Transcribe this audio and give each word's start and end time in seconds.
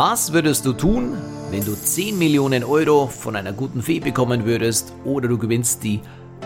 Was 0.00 0.32
würdest 0.32 0.64
du 0.64 0.74
tun, 0.74 1.14
wenn 1.50 1.64
du 1.64 1.74
10 1.74 2.16
Millionen 2.16 2.62
Euro 2.62 3.08
von 3.08 3.34
einer 3.34 3.52
guten 3.52 3.82
Fee 3.82 3.98
bekommen 3.98 4.44
würdest 4.44 4.92
oder 5.04 5.26
du 5.26 5.36
gewinnst 5.36 5.82
die 5.82 6.00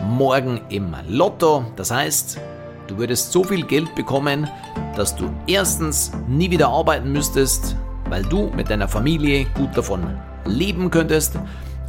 morgen 0.09 0.63
im 0.71 0.97
Lotto? 1.07 1.63
Das 1.77 1.91
heißt, 1.91 2.41
du 2.87 2.97
würdest 2.97 3.31
so 3.31 3.45
viel 3.45 3.67
Geld 3.67 3.95
bekommen, 3.95 4.49
dass 4.97 5.15
du 5.15 5.31
erstens 5.47 6.13
nie 6.27 6.51
wieder 6.51 6.69
arbeiten 6.69 7.13
müsstest, 7.13 7.77
weil 8.09 8.23
du 8.23 8.51
mit 8.57 8.71
deiner 8.71 8.89
Familie 8.89 9.45
gut 9.55 9.77
davon 9.77 10.19
leben 10.47 10.91
könntest. 10.91 11.35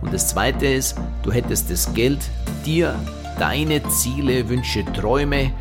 Und 0.01 0.13
das 0.13 0.27
zweite 0.27 0.65
ist, 0.67 0.97
du 1.23 1.31
hättest 1.31 1.71
das 1.71 1.93
Geld, 1.93 2.19
dir 2.65 2.93
deine 3.39 3.81
Ziele, 3.87 4.49
Wünsche, 4.49 4.83
Träume 4.91 5.53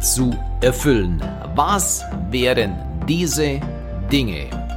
zu 0.00 0.30
erfüllen. 0.60 1.20
Was 1.56 2.04
wären 2.30 2.76
diese 3.08 3.58
Dinge? 4.12 4.67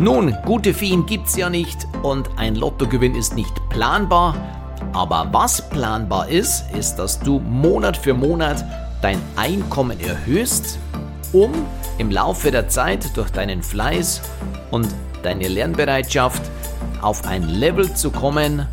Nun, 0.00 0.34
gute 0.46 0.72
Feen 0.72 1.04
gibt's 1.04 1.36
ja 1.36 1.50
nicht 1.50 1.86
und 2.02 2.30
ein 2.38 2.54
Lottogewinn 2.54 3.14
ist 3.14 3.34
nicht 3.34 3.52
planbar. 3.68 4.34
Aber 4.94 5.28
was 5.30 5.68
planbar 5.68 6.26
ist, 6.26 6.64
ist, 6.74 6.96
dass 6.96 7.20
du 7.20 7.38
Monat 7.38 7.98
für 7.98 8.14
Monat 8.14 8.64
dein 9.02 9.20
Einkommen 9.36 10.00
erhöhst, 10.00 10.78
um 11.34 11.52
im 11.98 12.10
Laufe 12.10 12.50
der 12.50 12.70
Zeit 12.70 13.14
durch 13.14 13.28
deinen 13.28 13.62
Fleiß 13.62 14.22
und 14.70 14.88
deine 15.22 15.48
Lernbereitschaft 15.48 16.40
auf 17.02 17.26
ein 17.26 17.42
Level 17.46 17.92
zu 17.92 18.10
kommen, 18.10 18.66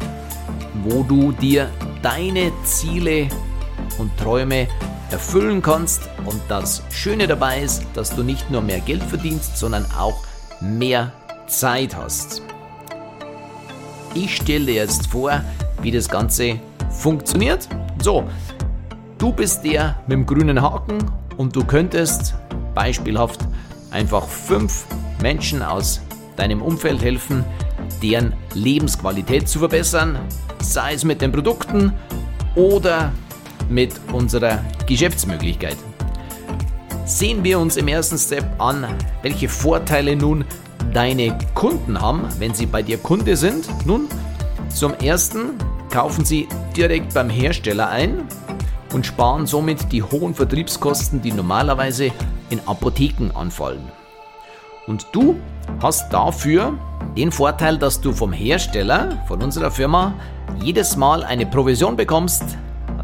wo 0.85 1.03
du 1.03 1.33
dir 1.33 1.69
deine 2.02 2.53
Ziele 2.63 3.27
und 3.97 4.17
Träume 4.17 4.69
erfüllen 5.11 5.61
kannst. 5.61 6.03
Und 6.23 6.39
das 6.47 6.83
Schöne 6.89 7.27
dabei 7.27 7.59
ist, 7.59 7.83
dass 7.95 8.16
du 8.16 8.23
nicht 8.23 8.49
nur 8.49 8.61
mehr 8.61 8.80
Geld 8.80 9.03
verdienst, 9.03 9.57
sondern 9.57 9.85
auch 9.99 10.27
mehr 10.61 11.11
Zeit 11.47 11.95
hast. 11.95 12.41
Ich 14.13 14.38
stelle 14.38 14.66
dir 14.66 14.75
jetzt 14.75 15.08
vor, 15.08 15.41
wie 15.81 15.91
das 15.91 16.09
Ganze 16.09 16.59
funktioniert. 16.89 17.67
So, 18.02 18.23
du 19.17 19.31
bist 19.31 19.63
der 19.63 20.00
mit 20.08 20.17
dem 20.17 20.25
grünen 20.25 20.61
Haken 20.61 20.97
und 21.38 21.55
du 21.55 21.63
könntest 21.63 22.35
beispielhaft 22.73 23.41
einfach 23.91 24.28
fünf 24.28 24.85
Menschen 25.22 25.61
aus 25.61 26.02
deinem 26.35 26.61
Umfeld 26.61 27.02
helfen, 27.02 27.44
deren 28.02 28.33
Lebensqualität 28.53 29.47
zu 29.47 29.59
verbessern, 29.59 30.19
sei 30.59 30.94
es 30.94 31.03
mit 31.03 31.22
den 31.22 31.31
Produkten 31.31 31.94
oder 32.55 33.11
mit 33.69 33.94
unserer 34.11 34.63
Geschäftsmöglichkeit. 34.85 35.78
Sehen 37.08 37.41
wir 37.45 37.58
uns 37.58 37.77
im 37.77 37.88
ersten 37.88 38.17
Step 38.17 38.44
an, 38.59 38.86
welche 39.22 39.47
Vorteile 39.47 40.17
nun 40.17 40.44
deine 40.94 41.38
Kunden 41.53 42.02
haben, 42.02 42.27
wenn 42.38 42.53
sie 42.53 42.66
bei 42.66 42.83
dir 42.83 42.97
Kunde 42.97 43.38
sind. 43.38 43.66
Nun, 43.86 44.09
zum 44.67 44.94
ersten 44.95 45.52
kaufen 45.89 46.25
sie 46.25 46.50
direkt 46.75 47.13
beim 47.13 47.30
Hersteller 47.30 47.88
ein 47.88 48.28
und 48.94 49.05
sparen 49.05 49.47
somit 49.47 49.89
die 49.94 50.03
hohen 50.03 50.35
Vertriebskosten, 50.35 51.22
die 51.22 51.31
normalerweise 51.31 52.11
in 52.50 52.59
Apotheken 52.67 53.31
anfallen. 53.33 53.89
Und 54.85 55.08
du 55.13 55.39
hast 55.81 56.11
dafür 56.11 56.78
den 57.16 57.31
Vorteil, 57.31 57.78
dass 57.78 58.02
du 58.02 58.11
vom 58.11 58.33
Hersteller, 58.33 59.23
von 59.30 59.41
unserer 59.41 59.72
Firma, 59.72 60.13
jedes 60.61 60.97
Mal 60.97 61.23
eine 61.23 61.45
Provision 61.45 61.95
bekommst, 61.95 62.44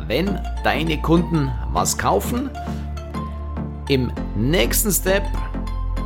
wenn 0.08 0.42
deine 0.66 1.02
Kunden 1.02 1.50
was 1.72 1.98
kaufen. 1.98 2.50
Im 3.90 4.12
nächsten 4.36 4.92
Step 4.92 5.24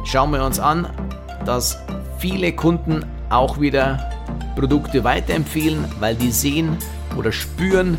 schauen 0.04 0.32
wir 0.32 0.44
uns 0.44 0.60
an, 0.60 0.88
dass 1.46 1.78
viele 2.18 2.52
Kunden 2.54 3.06
auch 3.30 3.60
wieder 3.60 4.12
Produkte 4.56 5.04
weiterempfehlen, 5.04 5.86
weil 6.00 6.16
die 6.16 6.32
sehen 6.32 6.78
oder 7.16 7.32
spüren, 7.32 7.98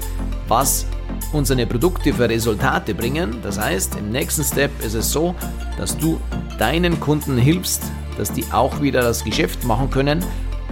was 0.49 0.87
unsere 1.33 1.67
Produkte 1.67 2.13
für 2.13 2.29
Resultate 2.29 2.95
bringen. 2.95 3.37
Das 3.43 3.59
heißt, 3.59 3.97
im 3.97 4.11
nächsten 4.11 4.43
Step 4.43 4.71
ist 4.83 4.95
es 4.95 5.13
so, 5.13 5.35
dass 5.77 5.97
du 5.97 6.21
deinen 6.59 6.99
Kunden 6.99 7.39
hilfst, 7.39 7.83
dass 8.17 8.33
die 8.33 8.45
auch 8.51 8.81
wieder 8.81 9.03
das 9.03 9.23
Geschäft 9.23 9.63
machen 9.65 9.91
können 9.91 10.25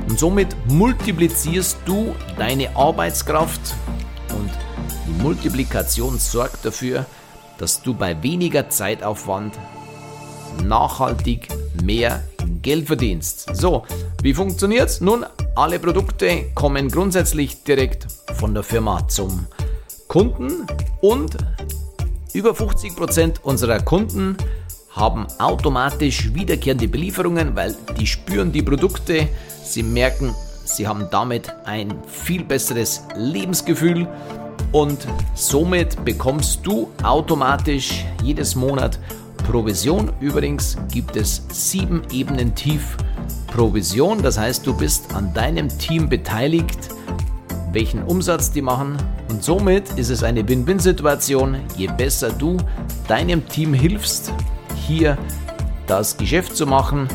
und 0.09 0.19
somit 0.19 0.57
multiplizierst 0.69 1.79
du 1.85 2.15
deine 2.37 2.75
Arbeitskraft 2.75 3.61
und 4.31 4.51
die 5.07 5.23
Multiplikation 5.23 6.19
sorgt 6.19 6.65
dafür, 6.65 7.07
dass 7.59 7.83
du 7.83 7.95
bei 7.95 8.23
weniger 8.23 8.69
Zeitaufwand 8.69 9.59
nachhaltig 10.65 11.49
mehr 11.83 12.23
Geld 12.63 12.87
verdienst. 12.87 13.55
So, 13.55 13.85
wie 14.23 14.35
funktioniert's? 14.35 15.01
Nun, 15.01 15.25
alle 15.55 15.79
Produkte 15.79 16.47
kommen 16.55 16.89
grundsätzlich 16.89 17.63
direkt 17.63 18.07
von 18.35 18.55
der 18.55 18.63
Firma 18.63 19.07
zum 19.09 19.47
Kunden 20.09 20.67
und 21.01 21.37
über 22.33 22.51
50% 22.51 23.41
unserer 23.43 23.81
Kunden 23.81 24.37
haben 24.91 25.27
automatisch 25.39 26.35
wiederkehrende 26.35 26.89
Belieferungen, 26.89 27.55
weil 27.55 27.77
die 27.99 28.07
spüren 28.07 28.53
die 28.53 28.63
Produkte, 28.63 29.29
sie 29.63 29.83
merken, 29.83 30.35
sie 30.65 30.87
haben 30.87 31.09
damit 31.11 31.53
ein 31.65 31.95
viel 32.07 32.45
besseres 32.45 33.03
Lebensgefühl 33.15 34.09
und 34.77 35.07
somit 35.35 36.05
bekommst 36.05 36.61
du 36.63 36.91
automatisch 37.03 38.05
jedes 38.23 38.55
Monat 38.55 38.99
Provision. 39.51 40.13
Übrigens 40.21 40.77
gibt 40.93 41.17
es 41.17 41.43
sieben 41.49 42.03
Ebenen 42.13 42.55
tief 42.55 42.99
Provision, 43.47 44.23
das 44.23 44.37
heißt 44.37 44.67
du 44.67 44.77
bist 44.77 45.15
an 45.15 45.33
deinem 45.33 45.71
Team 45.79 46.11
beteiligt, 46.11 46.91
welchen 47.73 48.03
Umsatz 48.03 48.51
die 48.51 48.61
machen 48.61 48.99
und 49.31 49.43
somit 49.43 49.89
ist 49.97 50.11
es 50.11 50.23
eine 50.23 50.47
Win-Win-Situation. 50.47 51.57
Je 51.79 51.87
besser 51.87 52.29
du 52.29 52.59
deinem 53.09 53.49
Team 53.49 53.73
hilfst, 53.73 54.31
hier 54.87 55.17
das 55.87 56.19
Geschäft 56.19 56.55
zu 56.55 56.67
machen, 56.67 57.09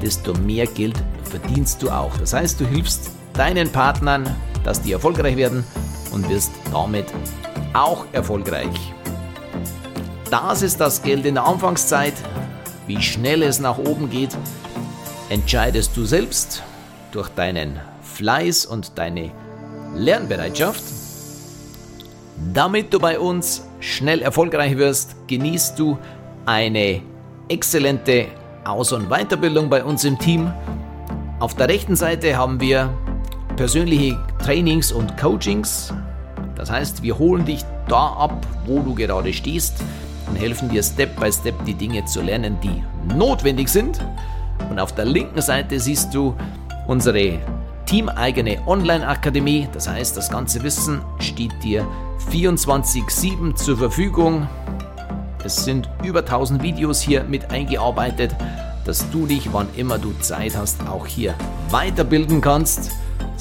desto 0.00 0.32
mehr 0.32 0.64
Geld 0.64 0.96
verdienst 1.24 1.82
du 1.82 1.90
auch. 1.90 2.16
Das 2.16 2.32
heißt, 2.32 2.58
du 2.58 2.66
hilfst 2.66 3.10
deinen 3.34 3.68
Partnern, 3.68 4.34
dass 4.64 4.80
die 4.80 4.92
erfolgreich 4.92 5.36
werden 5.36 5.62
und 6.12 6.28
wirst 6.28 6.52
damit 6.72 7.06
auch 7.72 8.06
erfolgreich. 8.12 8.92
Das 10.30 10.62
ist 10.62 10.80
das 10.80 11.02
Geld 11.02 11.26
in 11.26 11.34
der 11.34 11.44
Anfangszeit. 11.44 12.14
Wie 12.86 13.00
schnell 13.00 13.42
es 13.42 13.58
nach 13.58 13.78
oben 13.78 14.10
geht, 14.10 14.36
entscheidest 15.28 15.96
du 15.96 16.04
selbst 16.04 16.62
durch 17.12 17.28
deinen 17.30 17.80
Fleiß 18.02 18.66
und 18.66 18.98
deine 18.98 19.30
Lernbereitschaft. 19.94 20.82
Damit 22.52 22.92
du 22.92 22.98
bei 22.98 23.18
uns 23.18 23.66
schnell 23.80 24.22
erfolgreich 24.22 24.76
wirst, 24.76 25.14
genießt 25.28 25.78
du 25.78 25.98
eine 26.44 27.02
exzellente 27.48 28.26
Aus- 28.64 28.92
und 28.92 29.08
Weiterbildung 29.08 29.68
bei 29.68 29.84
uns 29.84 30.04
im 30.04 30.18
Team. 30.18 30.52
Auf 31.40 31.54
der 31.54 31.68
rechten 31.68 31.96
Seite 31.96 32.36
haben 32.36 32.60
wir 32.60 32.90
persönliche 33.56 34.18
Trainings 34.42 34.92
und 34.92 35.16
Coachings. 35.16 35.92
Das 36.54 36.70
heißt, 36.70 37.02
wir 37.02 37.18
holen 37.18 37.44
dich 37.44 37.64
da 37.88 38.12
ab, 38.12 38.46
wo 38.66 38.80
du 38.80 38.94
gerade 38.94 39.32
stehst 39.32 39.82
und 40.28 40.36
helfen 40.36 40.68
dir 40.68 40.82
Step 40.82 41.18
by 41.18 41.32
Step 41.32 41.54
die 41.64 41.74
Dinge 41.74 42.04
zu 42.04 42.22
lernen, 42.22 42.56
die 42.62 42.82
notwendig 43.14 43.68
sind. 43.68 44.00
Und 44.70 44.78
auf 44.78 44.94
der 44.94 45.04
linken 45.04 45.42
Seite 45.42 45.78
siehst 45.80 46.14
du 46.14 46.34
unsere 46.86 47.38
teameigene 47.86 48.58
Online-Akademie. 48.66 49.68
Das 49.72 49.88
heißt, 49.88 50.16
das 50.16 50.30
ganze 50.30 50.62
Wissen 50.62 51.02
steht 51.18 51.52
dir 51.62 51.86
24-7 52.30 53.54
zur 53.54 53.76
Verfügung. 53.76 54.48
Es 55.44 55.64
sind 55.64 55.88
über 56.04 56.20
1000 56.20 56.62
Videos 56.62 57.00
hier 57.00 57.24
mit 57.24 57.50
eingearbeitet, 57.50 58.34
dass 58.84 59.10
du 59.10 59.26
dich, 59.26 59.52
wann 59.52 59.68
immer 59.76 59.98
du 59.98 60.12
Zeit 60.20 60.56
hast, 60.56 60.86
auch 60.88 61.06
hier 61.06 61.34
weiterbilden 61.70 62.40
kannst. 62.40 62.92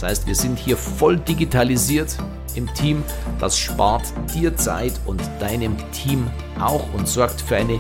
Das 0.02 0.10
heißt, 0.10 0.28
wir 0.28 0.34
sind 0.34 0.58
hier 0.58 0.78
voll 0.78 1.18
digitalisiert 1.18 2.18
im 2.56 2.74
Team. 2.74 3.04
Das 3.40 3.56
spart 3.56 4.02
dir 4.34 4.58
Zeit 4.58 4.94
und 5.06 5.22
deinem 5.40 5.78
Team 5.92 6.28
auch 6.60 6.92
und 6.96 7.08
sorgt 7.08 7.40
für 7.40 7.58
eine 7.58 7.80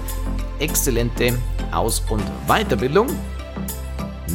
exzellente 0.59 1.33
Aus- 1.71 2.03
und 2.11 2.21
Weiterbildung. 2.45 3.07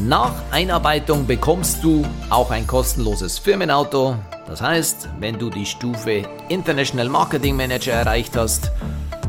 Nach 0.02 0.32
Einarbeitung 0.50 1.28
bekommst 1.28 1.84
du 1.84 2.04
auch 2.28 2.50
ein 2.50 2.66
kostenloses 2.66 3.38
Firmenauto. 3.38 4.16
Das 4.48 4.60
heißt, 4.60 5.08
wenn 5.20 5.38
du 5.38 5.48
die 5.48 5.64
Stufe 5.64 6.24
International 6.48 7.08
Marketing 7.08 7.54
Manager 7.54 7.92
erreicht 7.92 8.36
hast, 8.36 8.72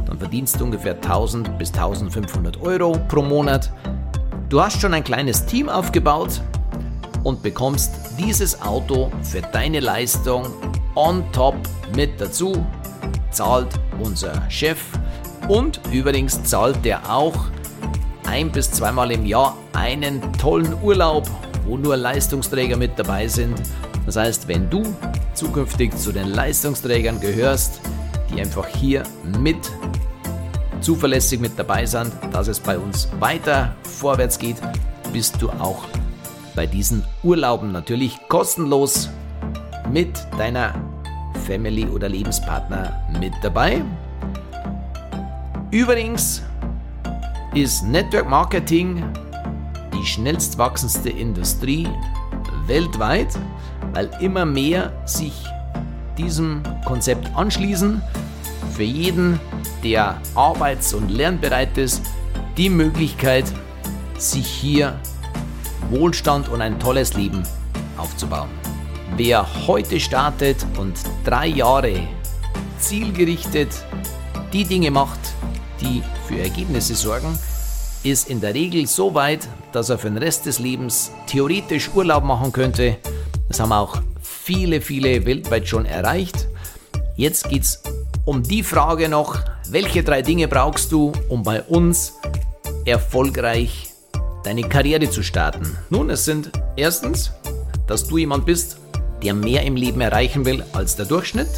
dann 0.07 0.18
verdienst 0.18 0.60
du 0.60 0.65
ungefähr 0.65 0.95
1000 0.95 1.60
bis 1.60 1.71
1500 1.74 2.60
Euro 2.60 2.94
pro 3.07 3.21
Monat. 3.21 3.71
Du 4.50 4.60
hast 4.60 4.81
schon 4.81 4.95
ein 4.95 5.03
kleines 5.03 5.45
Team 5.45 5.69
aufgebaut 5.69 6.42
und 7.27 7.44
bekommst 7.44 7.91
dieses 8.18 8.62
Auto 8.62 9.12
für 9.21 9.41
deine 9.41 9.81
Leistung 9.81 10.45
on 10.95 11.29
top 11.33 11.56
mit 11.94 12.21
dazu. 12.21 12.65
Zahlt 13.31 13.68
unser 14.00 14.50
Chef 14.50 14.79
und 15.50 15.81
übrigens 15.91 16.41
zahlt 16.45 16.85
der 16.85 17.13
auch 17.13 17.35
ein 18.25 18.50
bis 18.50 18.71
zweimal 18.71 19.12
im 19.12 19.25
Jahr 19.25 19.57
einen 19.74 20.21
tollen 20.38 20.74
Urlaub, 20.81 21.29
wo 21.65 21.75
nur 21.75 21.97
Leistungsträger 21.97 22.77
mit 22.77 22.97
dabei 22.97 23.27
sind. 23.27 23.62
Das 24.06 24.15
heißt, 24.15 24.47
wenn 24.47 24.69
du 24.69 24.83
zukünftig 25.33 25.97
zu 25.97 26.13
den 26.13 26.29
Leistungsträgern 26.29 27.19
gehörst, 27.19 27.81
die 28.31 28.39
einfach 28.39 28.68
hier 28.68 29.03
mit 29.41 29.69
zuverlässig 30.79 31.41
mit 31.41 31.59
dabei 31.59 31.85
sind, 31.85 32.13
dass 32.31 32.47
es 32.47 32.62
bei 32.62 32.79
uns 32.79 33.09
weiter 33.19 33.75
vorwärts 33.83 34.39
geht, 34.39 34.56
bist 35.12 35.41
du 35.41 35.50
auch 35.50 35.83
bei 36.57 36.65
diesen 36.65 37.04
Urlauben 37.21 37.71
natürlich 37.71 38.18
kostenlos 38.30 39.09
mit 39.92 40.25
deiner 40.39 40.74
Family 41.45 41.86
oder 41.86 42.09
Lebenspartner 42.09 43.00
mit 43.19 43.31
dabei. 43.44 43.83
Übrigens 45.69 46.42
ist 47.54 47.83
Network 47.86 48.27
Marketing 48.27 49.04
die 49.94 50.04
schnellst 50.04 50.57
wachsendste 50.57 51.12
Industrie 51.12 51.88
weltweit, 52.65 53.38
weil 53.94 54.10
immer 54.19 54.45
mehr 54.45 54.92
sich 55.06 55.33
diesem 56.18 56.63
Konzept 56.86 57.30
anschließen. 57.36 58.01
Für 58.71 58.83
jeden, 58.83 59.39
der 59.83 60.19
arbeits- 60.33 60.95
und 60.95 61.10
lernbereit 61.10 61.77
ist, 61.77 62.01
die 62.57 62.69
Möglichkeit, 62.69 63.45
sich 64.18 64.48
hier 64.48 65.00
Wohlstand 65.89 66.50
und 66.50 66.62
ein 66.62 66.80
tolles 66.80 67.13
Leben 67.13 67.44
aufzubauen. 67.98 68.50
Wer 69.16 69.45
heute 69.68 70.00
startet 70.00 70.66
und 70.78 70.95
drei 71.24 71.48
Jahre 71.48 72.00
zielgerichtet 72.80 73.69
die 74.54 74.66
Dinge 74.66 74.92
macht, 74.92 75.19
die 75.81 76.04
für 76.28 76.39
Ergebnisse 76.39 76.95
sorgen, 76.95 77.38
ist 78.04 78.30
in 78.30 78.42
der 78.42 78.54
Regel 78.54 78.88
so 78.88 79.13
weit, 79.13 79.48
dass 79.72 79.89
er 79.89 79.98
für 79.98 80.10
den 80.10 80.18
Rest 80.18 80.45
des 80.45 80.60
Lebens 80.60 81.12
theoretisch 81.25 81.89
Urlaub 81.94 82.24
machen 82.24 82.51
könnte. 82.51 82.98
Das 83.48 83.60
haben 83.60 83.72
auch 83.72 84.01
viele, 84.22 84.81
viele 84.81 85.25
weltweit 85.25 85.68
schon 85.68 85.86
erreicht. 85.86 86.48
Jetzt 87.16 87.50
geht 87.50 87.63
es 87.63 87.81
um 88.25 88.44
die 88.44 88.63
Frage 88.63 89.10
noch, 89.10 89.39
welche 89.69 90.04
drei 90.04 90.22
Dinge 90.22 90.48
brauchst 90.48 90.92
du, 90.92 91.12
um 91.30 91.44
bei 91.44 91.62
uns 91.63 92.13
erfolgreich 92.86 93.87
deine 94.47 94.61
Karriere 94.61 95.09
zu 95.09 95.23
starten? 95.23 95.77
Nun, 95.89 96.09
es 96.09 96.23
sind 96.23 96.51
erstens, 96.77 97.33
dass 97.85 98.07
du 98.07 98.17
jemand 98.17 98.45
bist, 98.45 98.77
der 99.21 99.33
mehr 99.33 99.63
im 99.63 99.75
Leben 99.75 99.99
erreichen 99.99 100.45
will 100.45 100.63
als 100.71 100.95
der 100.95 101.05
Durchschnitt. 101.05 101.49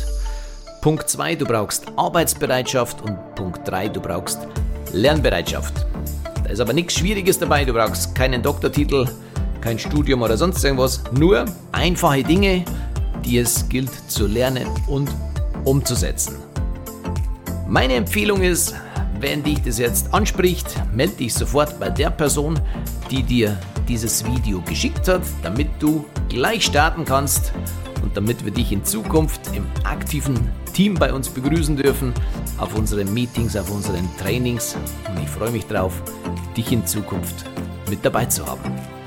Punkt 0.81 1.07
2, 1.07 1.35
du 1.35 1.45
brauchst 1.45 1.85
Arbeitsbereitschaft 1.97 2.99
und 3.03 3.35
Punkt 3.35 3.67
3, 3.67 3.89
du 3.89 4.01
brauchst 4.01 4.39
Lernbereitschaft. 4.91 5.85
Da 6.43 6.49
ist 6.49 6.59
aber 6.59 6.73
nichts 6.73 6.95
Schwieriges 6.95 7.37
dabei, 7.37 7.63
du 7.63 7.73
brauchst 7.73 8.15
keinen 8.15 8.41
Doktortitel, 8.41 9.05
kein 9.61 9.77
Studium 9.77 10.23
oder 10.23 10.35
sonst 10.35 10.63
irgendwas, 10.63 11.03
nur 11.11 11.45
einfache 11.71 12.23
Dinge, 12.23 12.65
die 13.23 13.37
es 13.37 13.69
gilt 13.69 13.91
zu 14.09 14.25
lernen 14.25 14.65
und 14.87 15.11
umzusetzen. 15.63 16.37
Meine 17.67 17.93
Empfehlung 17.93 18.41
ist, 18.41 18.73
wenn 19.19 19.43
dich 19.43 19.61
das 19.61 19.77
jetzt 19.77 20.13
anspricht, 20.13 20.75
melde 20.93 21.15
dich 21.15 21.33
sofort 21.33 21.79
bei 21.79 21.89
der 21.89 22.09
Person, 22.09 22.59
die 23.11 23.23
dir 23.23 23.57
dieses 23.87 24.25
Video 24.25 24.61
geschickt 24.61 25.07
hat, 25.07 25.21
damit 25.43 25.67
du 25.79 26.05
gleich 26.29 26.65
starten 26.65 27.05
kannst 27.05 27.53
und 28.01 28.15
damit 28.15 28.43
wir 28.45 28.51
dich 28.51 28.71
in 28.71 28.83
Zukunft 28.83 29.41
im 29.55 29.65
aktiven 29.83 30.49
Team 30.73 30.93
bei 30.93 31.11
uns 31.11 31.27
begrüßen 31.29 31.75
dürfen, 31.75 32.13
auf 32.57 32.75
unseren 32.75 33.13
Meetings, 33.13 33.55
auf 33.55 33.69
unseren 33.71 34.07
Trainings. 34.17 34.75
Und 35.09 35.21
ich 35.21 35.29
freue 35.29 35.51
mich 35.51 35.65
drauf, 35.65 36.01
dich 36.55 36.71
in 36.71 36.85
Zukunft 36.85 37.45
mit 37.89 38.03
dabei 38.05 38.25
zu 38.25 38.45
haben. 38.45 38.98